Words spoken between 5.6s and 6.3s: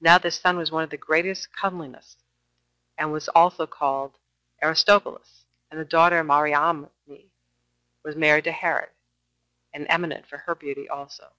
and the daughter,